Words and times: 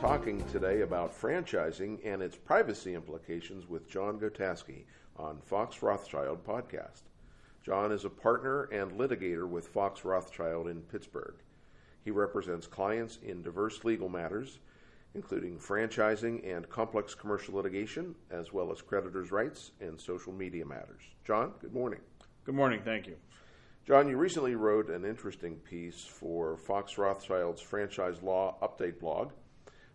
talking 0.00 0.44
today 0.52 0.82
about 0.82 1.12
franchising 1.12 1.98
and 2.04 2.22
its 2.22 2.36
privacy 2.36 2.94
implications 2.94 3.68
with 3.68 3.90
John 3.90 4.16
Gotaskie 4.20 4.84
on 5.16 5.40
Fox 5.40 5.82
Rothschild 5.82 6.46
podcast. 6.46 7.02
John 7.64 7.90
is 7.90 8.04
a 8.04 8.10
partner 8.10 8.68
and 8.70 8.92
litigator 8.92 9.48
with 9.48 9.66
Fox 9.66 10.04
Rothschild 10.04 10.68
in 10.68 10.82
Pittsburgh. 10.82 11.34
He 12.04 12.12
represents 12.12 12.68
clients 12.68 13.18
in 13.24 13.42
diverse 13.42 13.82
legal 13.82 14.08
matters, 14.08 14.60
including 15.16 15.58
franchising 15.58 16.48
and 16.48 16.70
complex 16.70 17.16
commercial 17.16 17.56
litigation, 17.56 18.14
as 18.30 18.52
well 18.52 18.70
as 18.70 18.80
creditors' 18.80 19.32
rights 19.32 19.72
and 19.80 20.00
social 20.00 20.32
media 20.32 20.64
matters. 20.64 21.02
John, 21.24 21.54
good 21.60 21.74
morning. 21.74 22.00
Good 22.44 22.54
morning. 22.54 22.82
Thank 22.84 23.08
you. 23.08 23.16
John, 23.84 24.06
you 24.06 24.16
recently 24.16 24.54
wrote 24.54 24.90
an 24.90 25.04
interesting 25.04 25.56
piece 25.56 26.04
for 26.04 26.56
Fox 26.56 26.98
Rothschild's 26.98 27.60
Franchise 27.60 28.22
Law 28.22 28.54
Update 28.62 29.00
blog. 29.00 29.32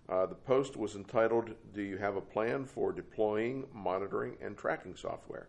Uh, 0.09 0.25
the 0.25 0.35
post 0.35 0.75
was 0.75 0.95
entitled, 0.95 1.51
Do 1.73 1.81
You 1.81 1.97
Have 1.97 2.17
a 2.17 2.21
Plan 2.21 2.65
for 2.65 2.91
Deploying, 2.91 3.65
Monitoring, 3.73 4.35
and 4.41 4.57
Tracking 4.57 4.95
Software? 4.95 5.47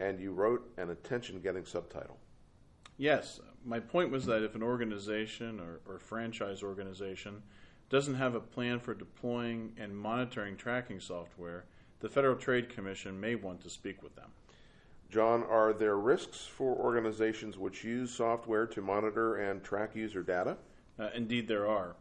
And 0.00 0.18
you 0.18 0.32
wrote 0.32 0.72
an 0.76 0.90
attention 0.90 1.40
getting 1.40 1.64
subtitle. 1.64 2.18
Yes. 2.96 3.40
My 3.64 3.80
point 3.80 4.10
was 4.10 4.24
that 4.26 4.42
if 4.42 4.54
an 4.54 4.62
organization 4.62 5.60
or, 5.60 5.80
or 5.86 5.98
franchise 5.98 6.62
organization 6.62 7.42
doesn't 7.90 8.14
have 8.14 8.34
a 8.34 8.40
plan 8.40 8.80
for 8.80 8.94
deploying 8.94 9.72
and 9.76 9.96
monitoring 9.96 10.56
tracking 10.56 11.00
software, 11.00 11.66
the 12.00 12.08
Federal 12.08 12.36
Trade 12.36 12.68
Commission 12.68 13.20
may 13.20 13.34
want 13.34 13.60
to 13.62 13.70
speak 13.70 14.02
with 14.02 14.14
them. 14.16 14.30
John, 15.10 15.44
are 15.44 15.72
there 15.72 15.96
risks 15.96 16.46
for 16.46 16.76
organizations 16.76 17.58
which 17.58 17.84
use 17.84 18.12
software 18.12 18.66
to 18.66 18.80
monitor 18.80 19.36
and 19.36 19.62
track 19.62 19.94
user 19.94 20.22
data? 20.22 20.56
Uh, 20.98 21.10
indeed, 21.14 21.46
there 21.46 21.68
are. 21.68 21.96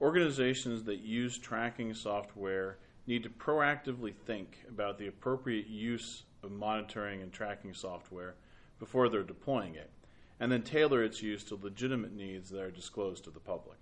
Organizations 0.00 0.84
that 0.84 1.00
use 1.00 1.38
tracking 1.38 1.94
software 1.94 2.78
need 3.06 3.22
to 3.22 3.30
proactively 3.30 4.14
think 4.14 4.58
about 4.68 4.98
the 4.98 5.06
appropriate 5.06 5.68
use 5.68 6.24
of 6.42 6.50
monitoring 6.50 7.22
and 7.22 7.32
tracking 7.32 7.72
software 7.72 8.34
before 8.78 9.08
they're 9.08 9.22
deploying 9.22 9.74
it, 9.74 9.90
and 10.38 10.52
then 10.52 10.62
tailor 10.62 11.02
its 11.02 11.22
use 11.22 11.44
to 11.44 11.58
legitimate 11.62 12.14
needs 12.14 12.50
that 12.50 12.60
are 12.60 12.70
disclosed 12.70 13.24
to 13.24 13.30
the 13.30 13.40
public. 13.40 13.78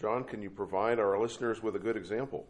John, 0.00 0.24
can 0.24 0.42
you 0.42 0.50
provide 0.50 0.98
our 0.98 1.18
listeners 1.18 1.62
with 1.62 1.76
a 1.76 1.80
good 1.80 1.96
example? 1.96 2.46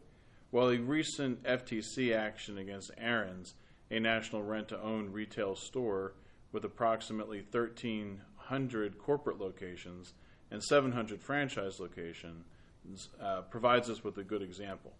Well, 0.50 0.70
a 0.70 0.78
recent 0.78 1.42
FTC 1.44 2.14
action 2.14 2.58
against 2.58 2.90
Aaron's 2.98 3.54
a 3.90 4.00
national 4.00 4.42
rent 4.42 4.68
to 4.68 4.80
own 4.80 5.12
retail 5.12 5.54
store 5.54 6.14
with 6.50 6.64
approximately 6.64 7.44
1,300 7.50 8.98
corporate 8.98 9.38
locations 9.38 10.14
and 10.50 10.62
700 10.62 11.20
franchise 11.22 11.80
locations, 11.80 12.44
uh, 13.20 13.42
provides 13.42 13.88
us 13.88 14.04
with 14.04 14.18
a 14.18 14.24
good 14.24 14.42
example. 14.42 14.92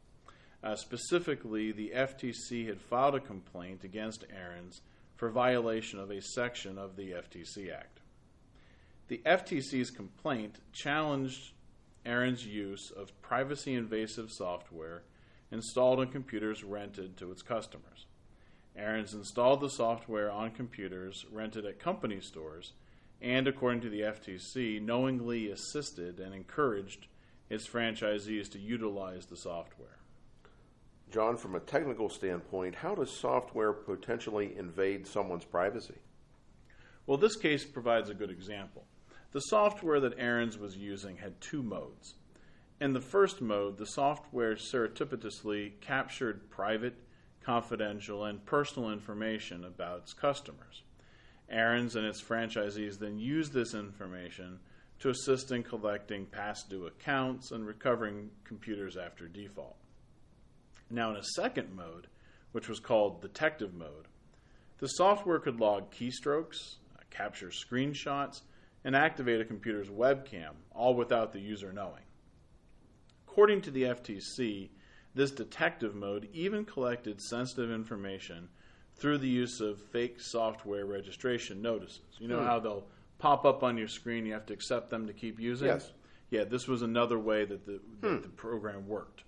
Uh, 0.62 0.76
specifically, 0.76 1.72
the 1.72 1.92
FTC 1.94 2.68
had 2.68 2.80
filed 2.80 3.16
a 3.16 3.20
complaint 3.20 3.84
against 3.84 4.24
Aaron's 4.34 4.80
for 5.16 5.30
violation 5.30 5.98
of 5.98 6.10
a 6.10 6.20
section 6.20 6.78
of 6.78 6.96
the 6.96 7.10
FTC 7.12 7.72
Act. 7.72 8.00
The 9.08 9.20
FTC's 9.26 9.90
complaint 9.90 10.60
challenged 10.72 11.52
Aaron's 12.06 12.46
use 12.46 12.90
of 12.90 13.20
privacy 13.22 13.74
invasive 13.74 14.30
software 14.30 15.02
installed 15.50 16.00
on 16.00 16.08
computers 16.08 16.64
rented 16.64 17.16
to 17.18 17.30
its 17.30 17.42
customers. 17.42 18.06
Aaron's 18.74 19.12
installed 19.12 19.60
the 19.60 19.68
software 19.68 20.30
on 20.30 20.50
computers 20.50 21.26
rented 21.30 21.66
at 21.66 21.78
company 21.78 22.20
stores 22.20 22.72
and, 23.20 23.46
according 23.46 23.82
to 23.82 23.90
the 23.90 24.00
FTC, 24.00 24.80
knowingly 24.80 25.50
assisted 25.50 26.18
and 26.18 26.34
encouraged 26.34 27.06
its 27.52 27.68
franchisees 27.68 28.50
to 28.50 28.58
utilize 28.58 29.26
the 29.26 29.36
software. 29.36 29.98
John, 31.10 31.36
from 31.36 31.54
a 31.54 31.60
technical 31.60 32.08
standpoint, 32.08 32.76
how 32.76 32.94
does 32.94 33.10
software 33.10 33.72
potentially 33.72 34.56
invade 34.56 35.06
someone's 35.06 35.44
privacy? 35.44 35.98
Well, 37.06 37.18
this 37.18 37.36
case 37.36 37.64
provides 37.64 38.08
a 38.08 38.14
good 38.14 38.30
example. 38.30 38.84
The 39.32 39.40
software 39.40 40.00
that 40.00 40.18
Aaron's 40.18 40.58
was 40.58 40.76
using 40.76 41.16
had 41.18 41.40
two 41.40 41.62
modes. 41.62 42.14
In 42.80 42.92
the 42.92 43.00
first 43.00 43.40
mode, 43.40 43.78
the 43.78 43.86
software 43.86 44.56
surreptitiously 44.56 45.74
captured 45.80 46.50
private 46.50 46.94
confidential, 47.42 48.24
and 48.24 48.44
personal 48.46 48.90
information 48.90 49.64
about 49.64 50.00
its 50.00 50.12
customers. 50.12 50.82
Aaron's 51.48 51.96
and 51.96 52.06
its 52.06 52.22
franchisees 52.22 52.98
then 52.98 53.18
use 53.18 53.50
this 53.50 53.74
information 53.74 54.60
to 55.02 55.10
assist 55.10 55.50
in 55.50 55.64
collecting 55.64 56.24
past 56.26 56.70
due 56.70 56.86
accounts 56.86 57.50
and 57.50 57.66
recovering 57.66 58.30
computers 58.44 58.96
after 58.96 59.26
default. 59.26 59.74
Now, 60.90 61.10
in 61.10 61.16
a 61.16 61.24
second 61.24 61.74
mode, 61.74 62.06
which 62.52 62.68
was 62.68 62.78
called 62.78 63.20
detective 63.20 63.74
mode, 63.74 64.06
the 64.78 64.86
software 64.86 65.40
could 65.40 65.58
log 65.58 65.90
keystrokes, 65.90 66.76
uh, 66.96 67.02
capture 67.10 67.48
screenshots, 67.48 68.42
and 68.84 68.94
activate 68.94 69.40
a 69.40 69.44
computer's 69.44 69.88
webcam, 69.88 70.52
all 70.72 70.94
without 70.94 71.32
the 71.32 71.40
user 71.40 71.72
knowing. 71.72 72.04
According 73.26 73.62
to 73.62 73.72
the 73.72 73.82
FTC, 73.82 74.68
this 75.16 75.32
detective 75.32 75.96
mode 75.96 76.28
even 76.32 76.64
collected 76.64 77.20
sensitive 77.20 77.72
information 77.72 78.48
through 78.94 79.18
the 79.18 79.28
use 79.28 79.60
of 79.60 79.82
fake 79.82 80.20
software 80.20 80.86
registration 80.86 81.60
notices. 81.60 82.02
You 82.20 82.28
know 82.28 82.38
hmm. 82.38 82.46
how 82.46 82.60
they'll 82.60 82.86
pop 83.22 83.44
up 83.44 83.62
on 83.62 83.78
your 83.78 83.86
screen, 83.86 84.26
you 84.26 84.32
have 84.32 84.46
to 84.46 84.52
accept 84.52 84.90
them 84.90 85.06
to 85.06 85.12
keep 85.12 85.38
using? 85.38 85.68
Yes. 85.68 85.92
Yeah, 86.30 86.42
this 86.42 86.66
was 86.66 86.82
another 86.82 87.20
way 87.20 87.44
that 87.44 87.64
the, 87.64 87.80
that 88.00 88.08
hmm. 88.08 88.20
the 88.20 88.28
program 88.28 88.88
worked. 88.88 89.22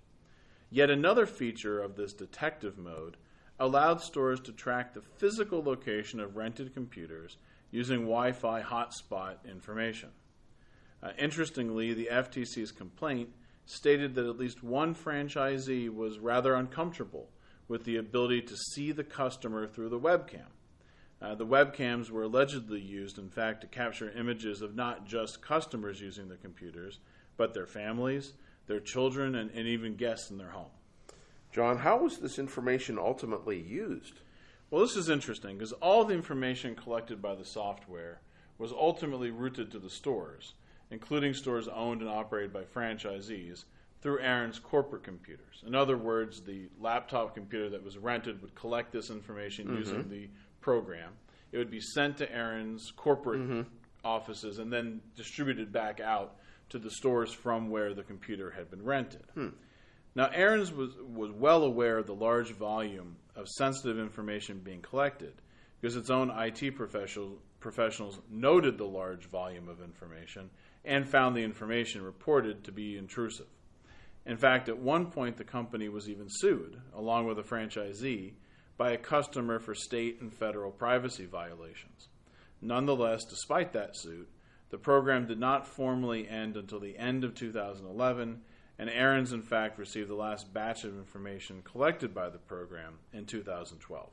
Yet 0.69 0.89
another 0.89 1.25
feature 1.25 1.81
of 1.81 1.95
this 1.95 2.11
detective 2.11 2.77
mode 2.77 3.15
allowed 3.57 4.01
stores 4.01 4.41
to 4.41 4.51
track 4.51 4.93
the 4.93 5.01
physical 5.01 5.63
location 5.63 6.19
of 6.19 6.35
rented 6.35 6.73
computers 6.73 7.37
using 7.71 8.01
Wi 8.01 8.33
Fi 8.33 8.61
hotspot 8.61 9.35
information. 9.49 10.09
Uh, 11.01 11.11
interestingly, 11.17 11.93
the 11.93 12.09
FTC's 12.11 12.73
complaint 12.73 13.29
stated 13.65 14.15
that 14.15 14.27
at 14.27 14.37
least 14.37 14.61
one 14.61 14.93
franchisee 14.93 15.89
was 15.89 16.19
rather 16.19 16.55
uncomfortable 16.55 17.29
with 17.69 17.85
the 17.85 17.95
ability 17.95 18.41
to 18.41 18.57
see 18.57 18.91
the 18.91 19.05
customer 19.05 19.65
through 19.65 19.89
the 19.89 19.99
webcam. 19.99 20.47
Uh, 21.21 21.33
the 21.35 21.45
webcams 21.45 22.09
were 22.09 22.23
allegedly 22.23 22.79
used, 22.79 23.17
in 23.17 23.29
fact, 23.29 23.61
to 23.61 23.67
capture 23.67 24.11
images 24.11 24.61
of 24.61 24.75
not 24.75 25.05
just 25.05 25.41
customers 25.41 26.01
using 26.01 26.27
the 26.27 26.35
computers, 26.35 26.99
but 27.37 27.53
their 27.53 27.65
families, 27.65 28.33
their 28.67 28.79
children, 28.79 29.35
and, 29.35 29.49
and 29.51 29.67
even 29.67 29.95
guests 29.95 30.29
in 30.29 30.37
their 30.37 30.49
home. 30.49 30.71
John, 31.51 31.77
how 31.77 31.97
was 31.97 32.17
this 32.17 32.37
information 32.37 32.99
ultimately 32.99 33.59
used? 33.59 34.19
Well, 34.69 34.81
this 34.81 34.97
is 34.97 35.09
interesting 35.09 35.57
because 35.57 35.71
all 35.73 36.03
the 36.03 36.13
information 36.13 36.75
collected 36.75 37.21
by 37.21 37.35
the 37.35 37.45
software 37.45 38.19
was 38.57 38.71
ultimately 38.71 39.31
routed 39.31 39.71
to 39.71 39.79
the 39.79 39.89
stores 39.89 40.53
including 40.91 41.33
stores 41.33 41.67
owned 41.67 42.01
and 42.01 42.09
operated 42.09 42.53
by 42.53 42.63
franchisees, 42.63 43.65
through 44.01 44.19
Aaron's 44.19 44.59
corporate 44.59 45.03
computers. 45.03 45.63
In 45.65 45.73
other 45.73 45.97
words, 45.97 46.41
the 46.41 46.69
laptop 46.79 47.33
computer 47.33 47.69
that 47.69 47.83
was 47.83 47.97
rented 47.97 48.39
would 48.41 48.53
collect 48.53 48.91
this 48.91 49.09
information 49.09 49.67
mm-hmm. 49.67 49.77
using 49.77 50.09
the 50.09 50.29
program. 50.65 51.11
It 51.51 51.59
would 51.59 51.69
be 51.69 51.79
sent 51.79 52.17
to 52.17 52.31
Aaron's 52.33 52.91
corporate 52.97 53.39
mm-hmm. 53.39 53.61
offices 54.03 54.57
and 54.57 54.73
then 54.73 54.99
distributed 55.15 55.71
back 55.71 55.99
out 55.99 56.37
to 56.69 56.79
the 56.79 56.89
stores 56.89 57.31
from 57.31 57.69
where 57.69 57.93
the 57.93 58.01
computer 58.01 58.49
had 58.49 58.71
been 58.71 58.83
rented. 58.83 59.21
Hmm. 59.35 59.49
Now, 60.15 60.31
Aaron's 60.33 60.73
was, 60.73 60.89
was 61.13 61.31
well 61.31 61.61
aware 61.61 61.99
of 61.99 62.07
the 62.07 62.15
large 62.15 62.51
volume 62.51 63.15
of 63.35 63.47
sensitive 63.47 63.99
information 63.99 64.57
being 64.57 64.81
collected 64.81 65.33
because 65.79 65.95
its 65.95 66.09
own 66.09 66.31
IT 66.31 66.75
professional, 66.75 67.37
professionals 67.59 68.19
noted 68.31 68.79
the 68.79 68.87
large 68.87 69.25
volume 69.25 69.69
of 69.69 69.83
information 69.83 70.49
and 70.83 71.07
found 71.07 71.35
the 71.35 71.43
information 71.43 72.01
reported 72.01 72.63
to 72.63 72.71
be 72.71 72.97
intrusive. 72.97 73.45
In 74.25 74.37
fact, 74.37 74.67
at 74.67 74.79
one 74.79 75.11
point, 75.11 75.37
the 75.37 75.43
company 75.43 75.89
was 75.89 76.09
even 76.09 76.25
sued, 76.27 76.81
along 76.95 77.27
with 77.27 77.37
a 77.37 77.43
franchisee, 77.43 78.33
by 78.77 78.91
a 78.91 78.97
customer 78.97 79.59
for 79.59 79.73
state 79.73 80.19
and 80.21 80.33
federal 80.33 80.71
privacy 80.71 81.25
violations. 81.25 82.09
Nonetheless, 82.61 83.23
despite 83.25 83.73
that 83.73 83.95
suit, 83.95 84.29
the 84.69 84.77
program 84.77 85.27
did 85.27 85.39
not 85.39 85.67
formally 85.67 86.27
end 86.27 86.57
until 86.57 86.79
the 86.79 86.97
end 86.97 87.23
of 87.23 87.35
2011, 87.35 88.41
and 88.77 88.89
Aaron's, 88.89 89.31
in 89.31 89.41
fact, 89.41 89.79
received 89.79 90.09
the 90.09 90.15
last 90.15 90.53
batch 90.53 90.83
of 90.83 90.97
information 90.97 91.61
collected 91.63 92.13
by 92.13 92.29
the 92.29 92.37
program 92.37 92.95
in 93.13 93.25
2012. 93.25 94.09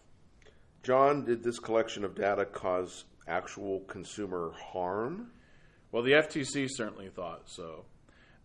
John, 0.82 1.24
did 1.24 1.42
this 1.42 1.58
collection 1.58 2.04
of 2.04 2.14
data 2.14 2.44
cause 2.44 3.04
actual 3.26 3.80
consumer 3.80 4.52
harm? 4.56 5.30
Well, 5.90 6.02
the 6.02 6.12
FTC 6.12 6.68
certainly 6.70 7.08
thought 7.08 7.42
so. 7.46 7.84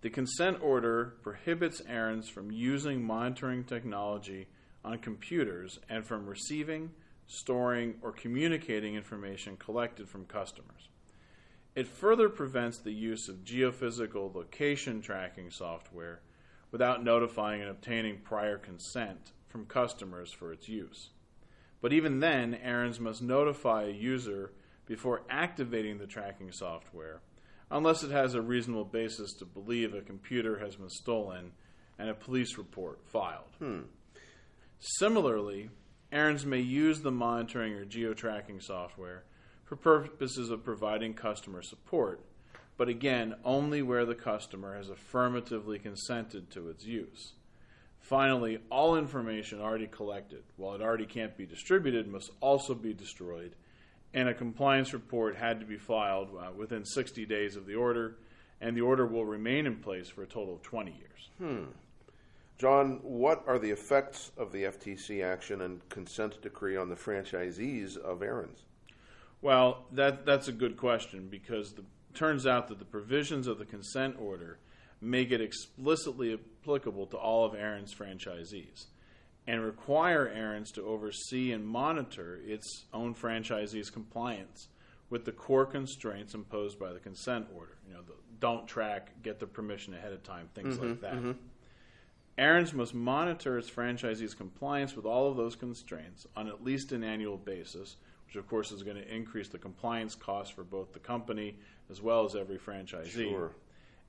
The 0.01 0.09
consent 0.09 0.57
order 0.61 1.15
prohibits 1.23 1.81
Aaron's 1.87 2.29
from 2.29 2.51
using 2.51 3.03
monitoring 3.03 3.63
technology 3.63 4.47
on 4.83 4.99
computers 4.99 5.79
and 5.89 6.05
from 6.05 6.27
receiving, 6.27 6.91
storing, 7.25 7.95
or 8.01 8.11
communicating 8.11 8.95
information 8.95 9.57
collected 9.57 10.07
from 10.07 10.25
customers. 10.25 10.89
It 11.75 11.87
further 11.87 12.29
prevents 12.29 12.79
the 12.79 12.91
use 12.91 13.29
of 13.29 13.43
geophysical 13.43 14.33
location 14.33 15.01
tracking 15.01 15.51
software 15.51 16.21
without 16.71 17.03
notifying 17.03 17.61
and 17.61 17.69
obtaining 17.69 18.17
prior 18.19 18.57
consent 18.57 19.31
from 19.47 19.65
customers 19.65 20.31
for 20.31 20.51
its 20.51 20.67
use. 20.67 21.09
But 21.81 21.93
even 21.93 22.19
then, 22.19 22.55
Aaron's 22.55 22.99
must 22.99 23.21
notify 23.21 23.83
a 23.83 23.91
user 23.91 24.53
before 24.87 25.21
activating 25.29 25.97
the 25.97 26.07
tracking 26.07 26.51
software, 26.51 27.21
unless 27.69 28.03
it 28.03 28.11
has 28.11 28.33
a 28.33 28.41
reasonable 28.41 28.85
basis 28.85 29.33
to 29.33 29.45
believe 29.45 29.93
a 29.93 30.01
computer 30.01 30.59
has 30.59 30.75
been 30.75 30.89
stolen 30.89 31.51
and 31.99 32.09
a 32.09 32.13
police 32.13 32.57
report 32.57 32.99
filed. 33.05 33.55
Hmm. 33.59 33.81
Similarly, 34.79 35.69
Aaron's 36.11 36.45
may 36.45 36.59
use 36.59 37.01
the 37.01 37.11
monitoring 37.11 37.73
or 37.73 37.85
geo-tracking 37.85 38.61
software 38.61 39.23
for 39.65 39.75
purposes 39.75 40.49
of 40.49 40.63
providing 40.63 41.13
customer 41.13 41.61
support, 41.61 42.21
but 42.77 42.87
again, 42.87 43.35
only 43.43 43.81
where 43.81 44.05
the 44.05 44.15
customer 44.15 44.77
has 44.77 44.89
affirmatively 44.89 45.79
consented 45.79 46.49
to 46.51 46.69
its 46.69 46.85
use. 46.85 47.33
Finally, 47.99 48.59
all 48.69 48.95
information 48.95 49.59
already 49.59 49.87
collected, 49.87 50.43
while 50.55 50.75
it 50.75 50.81
already 50.81 51.05
can't 51.05 51.35
be 51.35 51.45
distributed, 51.45 52.07
must 52.07 52.31
also 52.39 52.73
be 52.73 52.93
destroyed, 52.93 53.53
and 54.13 54.29
a 54.29 54.33
compliance 54.33 54.93
report 54.93 55.35
had 55.35 55.59
to 55.59 55.65
be 55.65 55.77
filed 55.77 56.29
uh, 56.39 56.51
within 56.55 56.85
60 56.85 57.25
days 57.25 57.57
of 57.57 57.65
the 57.65 57.75
order, 57.75 58.15
and 58.61 58.77
the 58.77 58.81
order 58.81 59.05
will 59.05 59.25
remain 59.25 59.65
in 59.65 59.75
place 59.75 60.07
for 60.07 60.23
a 60.23 60.27
total 60.27 60.53
of 60.53 60.61
20 60.61 60.91
years. 60.91 61.29
Hmm. 61.37 61.71
John, 62.57 62.99
what 63.03 63.43
are 63.47 63.59
the 63.59 63.69
effects 63.69 64.31
of 64.35 64.51
the 64.51 64.63
FTC 64.63 65.23
action 65.23 65.61
and 65.61 65.87
consent 65.89 66.41
decree 66.41 66.75
on 66.75 66.89
the 66.89 66.95
franchisees 66.95 67.97
of 67.97 68.23
Aaron's? 68.23 68.63
Well, 69.41 69.85
that 69.91 70.25
that's 70.25 70.47
a 70.47 70.51
good 70.51 70.77
question 70.77 71.27
because 71.29 71.73
it 71.73 71.85
turns 72.15 72.47
out 72.47 72.67
that 72.69 72.79
the 72.79 72.85
provisions 72.85 73.45
of 73.45 73.59
the 73.59 73.65
consent 73.65 74.15
order 74.19 74.57
make 74.99 75.31
it 75.31 75.41
explicitly 75.41 76.33
applicable 76.33 77.05
to 77.07 77.17
all 77.17 77.45
of 77.45 77.53
Aaron's 77.53 77.93
franchisees 77.93 78.85
and 79.45 79.63
require 79.63 80.27
Aaron's 80.27 80.71
to 80.71 80.83
oversee 80.83 81.51
and 81.51 81.65
monitor 81.65 82.39
its 82.43 82.85
own 82.93 83.13
franchisees' 83.13 83.93
compliance 83.93 84.67
with 85.09 85.23
the 85.23 85.31
core 85.31 85.65
constraints 85.65 86.33
imposed 86.33 86.79
by 86.79 86.91
the 86.91 86.99
consent 86.99 87.47
order. 87.55 87.77
You 87.87 87.93
know, 87.93 88.01
the 88.01 88.13
don't 88.39 88.67
track, 88.67 89.11
get 89.23 89.39
the 89.39 89.47
permission 89.47 89.93
ahead 89.93 90.13
of 90.13 90.23
time, 90.23 90.49
things 90.53 90.77
mm-hmm, 90.77 90.89
like 90.89 91.01
that. 91.01 91.13
Mm-hmm. 91.13 91.31
Aaron's 92.37 92.73
must 92.73 92.93
monitor 92.93 93.57
its 93.57 93.69
franchisees' 93.69 94.37
compliance 94.37 94.95
with 94.95 95.05
all 95.05 95.29
of 95.29 95.37
those 95.37 95.55
constraints 95.55 96.27
on 96.35 96.47
at 96.47 96.63
least 96.63 96.91
an 96.91 97.03
annual 97.03 97.37
basis, 97.37 97.95
which 98.27 98.35
of 98.35 98.47
course 98.47 98.71
is 98.71 98.83
going 98.83 98.97
to 98.97 99.15
increase 99.15 99.47
the 99.47 99.57
compliance 99.57 100.13
cost 100.13 100.53
for 100.53 100.63
both 100.63 100.93
the 100.93 100.99
company 100.99 101.57
as 101.89 102.01
well 102.01 102.25
as 102.25 102.35
every 102.35 102.57
franchisee. 102.57 103.29
Sure. 103.29 103.51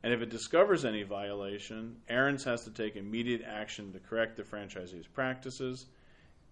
And 0.02 0.12
if 0.12 0.20
it 0.20 0.28
discovers 0.28 0.84
any 0.84 1.02
violation, 1.02 1.96
Aaron's 2.08 2.44
has 2.44 2.64
to 2.64 2.70
take 2.70 2.96
immediate 2.96 3.42
action 3.42 3.92
to 3.92 3.98
correct 3.98 4.36
the 4.36 4.42
franchisee's 4.42 5.06
practices. 5.06 5.86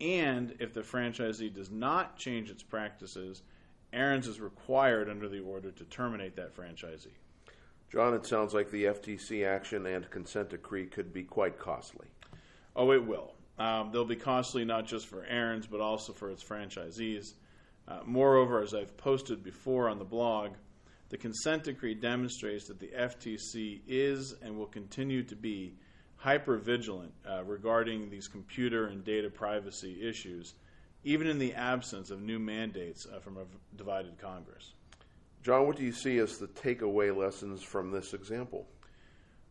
And 0.01 0.55
if 0.59 0.75
the 0.75 0.81
franchisee 0.81 1.55
does 1.55 1.71
not 1.71 2.17
change 2.17 2.51
its 2.51 2.63
practices, 2.63 3.43
Aaron's 3.93 4.27
is 4.27 4.41
required 4.41 5.09
under 5.09 5.29
the 5.29 5.41
order 5.41 5.71
to 5.71 5.85
terminate 5.85 6.37
that 6.37 6.57
franchisee. 6.57 7.15
John, 7.91 8.15
it 8.15 8.27
sounds 8.27 8.53
like 8.53 8.71
the 8.71 8.85
FTC 8.85 9.47
action 9.47 9.87
and 9.87 10.11
consent 10.11 10.51
decree 10.51 10.87
could 10.87 11.13
be 11.13 11.23
quite 11.23 11.59
costly. 11.59 12.09
Oh, 12.75 12.93
it 12.93 13.05
will. 13.05 13.35
Um, 13.59 13.91
they'll 13.93 14.05
be 14.05 14.17
costly 14.17 14.65
not 14.65 14.87
just 14.87 15.07
for 15.07 15.25
Aaron's, 15.25 15.67
but 15.67 15.81
also 15.81 16.13
for 16.13 16.31
its 16.31 16.43
franchisees. 16.43 17.35
Uh, 17.89 18.01
moreover, 18.05 18.61
as 18.61 18.75
I've 18.75 18.97
posted 18.97 19.43
before 19.43 19.89
on 19.89 19.99
the 19.99 20.05
blog, 20.05 20.53
the 21.09 21.17
consent 21.17 21.65
decree 21.65 21.95
demonstrates 21.95 22.67
that 22.67 22.81
the 22.81 22.89
FTC 22.89 23.81
is 23.87 24.35
and 24.43 24.59
will 24.59 24.67
continue 24.67 25.23
to 25.23 25.37
be 25.37 25.75
hyper 26.17 26.57
vigilant 26.57 27.13
uh, 27.29 27.45
regarding 27.45 28.11
these 28.11 28.27
computer 28.27 28.89
and 28.89 29.05
data 29.05 29.31
privacy 29.31 30.03
issues, 30.03 30.55
even 31.05 31.29
in 31.29 31.39
the 31.39 31.55
absence 31.55 32.11
of 32.11 32.21
new 32.21 32.39
mandates 32.39 33.07
uh, 33.15 33.21
from 33.21 33.37
a 33.37 33.45
divided 33.77 34.19
Congress. 34.19 34.75
John, 35.47 35.69
what 35.69 35.77
do 35.77 35.85
you 35.85 35.93
see 35.93 36.19
as 36.19 36.39
the 36.39 36.49
takeaway 36.49 37.17
lessons 37.17 37.63
from 37.63 37.93
this 37.93 38.15
example? 38.15 38.67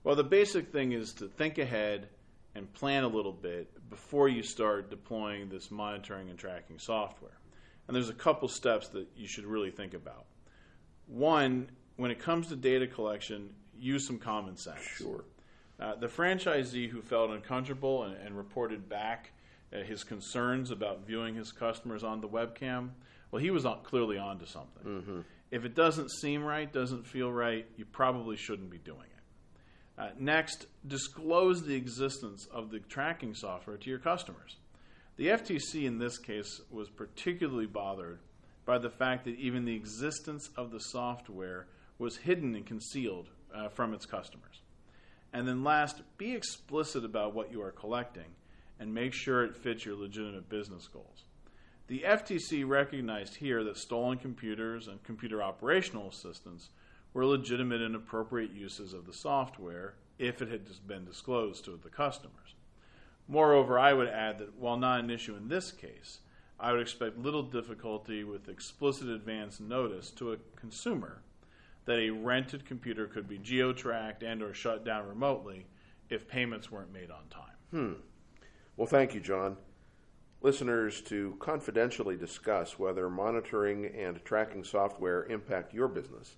Well, 0.04 0.18
the 0.18 0.26
basic 0.26 0.74
thing 0.74 0.92
is 0.92 1.14
to 1.14 1.30
think 1.30 1.58
ahead 1.58 2.10
and 2.54 2.72
plan 2.74 3.06
a 3.06 3.08
little 3.08 3.32
bit 3.32 3.90
before 3.90 4.28
you 4.28 4.44
start 4.44 4.90
deploying 4.90 5.48
this 5.48 5.72
monitoring 5.72 6.30
and 6.30 6.38
tracking 6.38 6.80
software. 6.80 7.38
And 7.88 7.96
there's 7.96 8.10
a 8.10 8.14
couple 8.14 8.50
steps 8.50 8.90
that 8.90 9.08
you 9.16 9.26
should 9.26 9.46
really 9.46 9.72
think 9.72 9.94
about. 9.94 10.26
One, 11.08 11.70
when 11.96 12.12
it 12.12 12.20
comes 12.20 12.48
to 12.48 12.58
data 12.58 12.88
collection, 12.88 13.52
use 13.80 14.06
some 14.06 14.20
common 14.20 14.58
sense. 14.58 14.82
Sure. 14.82 15.24
Uh, 15.80 15.96
the 15.96 16.08
franchisee 16.08 16.90
who 16.90 17.02
felt 17.02 17.30
uncomfortable 17.30 18.04
and, 18.04 18.18
and 18.18 18.38
reported 18.38 18.90
back 18.90 19.32
uh, 19.72 19.78
his 19.78 20.04
concerns 20.04 20.72
about 20.72 21.08
viewing 21.08 21.36
his 21.36 21.54
customers 21.54 22.04
on 22.04 22.20
the 22.20 22.28
webcam, 22.28 22.90
well, 23.32 23.42
he 23.42 23.50
was 23.50 23.66
on, 23.66 23.82
clearly 23.84 24.18
onto 24.18 24.46
something. 24.46 24.84
Mm-hmm. 24.84 25.20
If 25.56 25.64
it 25.64 25.74
doesn't 25.74 26.12
seem 26.12 26.44
right, 26.44 26.70
doesn't 26.70 27.08
feel 27.08 27.32
right, 27.32 27.66
you 27.78 27.86
probably 27.86 28.36
shouldn't 28.36 28.70
be 28.70 28.78
doing 28.78 29.06
it. 29.06 30.02
Uh, 30.02 30.10
next, 30.20 30.66
disclose 30.86 31.64
the 31.64 31.76
existence 31.76 32.46
of 32.52 32.72
the 32.72 32.80
tracking 32.80 33.34
software 33.34 33.78
to 33.78 33.90
your 33.90 34.00
customers. 34.00 34.58
The 35.16 35.28
FTC 35.28 35.86
in 35.86 35.98
this 35.98 36.18
case 36.18 36.60
was 36.70 36.90
particularly 36.90 37.68
bothered 37.68 38.20
by 38.66 38.80
the 38.80 38.90
fact 38.90 39.24
that 39.24 39.40
even 39.40 39.64
the 39.64 39.78
existence 39.78 40.50
of 40.58 40.72
the 40.72 40.82
software 40.82 41.68
was 42.00 42.18
hidden 42.18 42.54
and 42.54 42.66
concealed 42.66 43.30
uh, 43.56 43.70
from 43.70 43.94
its 43.94 44.06
customers. 44.06 44.60
And 45.32 45.48
then 45.48 45.64
last, 45.64 46.02
be 46.18 46.36
explicit 46.36 47.06
about 47.06 47.34
what 47.34 47.50
you 47.50 47.62
are 47.62 47.72
collecting 47.72 48.36
and 48.78 48.94
make 48.94 49.14
sure 49.14 49.46
it 49.46 49.56
fits 49.56 49.86
your 49.86 49.96
legitimate 49.96 50.50
business 50.50 50.90
goals. 50.90 51.24
The 51.88 52.00
FTC 52.00 52.68
recognized 52.68 53.36
here 53.36 53.64
that 53.64 53.78
stolen 53.78 54.18
computers 54.18 54.88
and 54.88 55.04
computer 55.04 55.44
operational 55.44 56.12
systems 56.12 56.70
were 57.14 57.26
legitimate 57.26 57.82
and 57.82 57.96
appropriate 57.96 58.52
uses 58.52 58.94
of 58.94 59.06
the 59.06 59.14
software 59.14 59.94
if 60.18 60.42
it 60.42 60.50
had 60.50 60.66
been 60.88 61.06
disclosed 61.06 61.66
to 61.66 61.80
the 61.82 61.90
customers. 61.90 62.56
Moreover, 63.28 63.78
I 63.78 63.94
would 63.94 64.08
add 64.08 64.40
that 64.40 64.56
while 64.58 64.78
not 64.78 65.00
an 65.00 65.10
issue 65.10 65.36
in 65.36 65.48
this 65.48 65.72
case, 65.72 66.20
I 66.60 66.72
would 66.72 66.82
expect 66.82 67.18
little 67.18 67.44
difficulty 67.44 68.24
with 68.24 68.50
explicit 68.50 69.10
advance 69.10 69.60
notice 69.60 70.10
to 70.12 70.34
a 70.34 70.38
consumer 70.56 71.22
that 71.86 72.00
a 72.00 72.10
rented 72.10 72.66
computer 72.66 73.06
could 73.06 73.28
be 73.28 73.38
geo-tracked 73.38 74.24
and 74.24 74.42
or 74.42 74.54
shut 74.54 74.86
down 74.86 75.08
remotely 75.08 75.68
if 76.10 76.28
payments 76.28 76.72
weren't 76.72 76.94
made 76.94 77.12
on 77.12 77.28
time. 77.30 77.56
Hmm. 77.72 77.94
Well, 78.78 78.88
thank 78.88 79.14
you, 79.14 79.20
John. 79.20 79.58
Listeners, 80.46 81.02
to 81.02 81.36
confidentially 81.40 82.16
discuss 82.16 82.78
whether 82.78 83.10
monitoring 83.10 83.88
and 83.88 84.24
tracking 84.24 84.64
software 84.64 85.26
impact 85.26 85.74
your 85.74 85.88
business, 85.88 86.36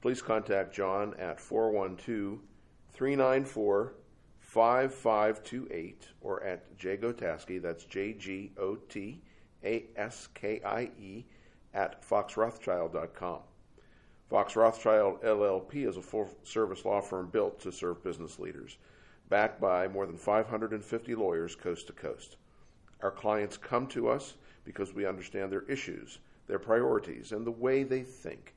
please 0.00 0.22
contact 0.22 0.72
John 0.72 1.12
at 1.18 1.40
412 1.40 2.38
394 2.92 3.94
5528 4.38 6.08
or 6.20 6.44
at 6.44 6.78
Jgotaskie, 6.78 7.60
that's 7.60 7.82
J 7.82 8.12
G 8.12 8.52
O 8.58 8.76
T 8.76 9.20
A 9.64 9.86
S 9.96 10.28
K 10.34 10.60
I 10.64 10.92
E, 11.00 11.26
at 11.74 12.00
foxrothschild.com. 12.08 13.40
Fox 14.30 14.54
Rothschild 14.54 15.20
LLP 15.22 15.88
is 15.88 15.96
a 15.96 16.02
full 16.02 16.30
service 16.44 16.84
law 16.84 17.00
firm 17.00 17.28
built 17.28 17.58
to 17.62 17.72
serve 17.72 18.04
business 18.04 18.38
leaders, 18.38 18.78
backed 19.28 19.60
by 19.60 19.88
more 19.88 20.06
than 20.06 20.16
550 20.16 21.16
lawyers 21.16 21.56
coast 21.56 21.88
to 21.88 21.92
coast. 21.92 22.36
Our 23.02 23.10
clients 23.10 23.56
come 23.56 23.86
to 23.88 24.08
us 24.08 24.34
because 24.64 24.94
we 24.94 25.06
understand 25.06 25.50
their 25.50 25.62
issues, 25.62 26.18
their 26.46 26.58
priorities, 26.58 27.32
and 27.32 27.46
the 27.46 27.50
way 27.50 27.82
they 27.82 28.02
think. 28.02 28.54